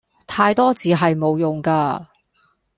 [0.25, 2.09] 太多字係無用架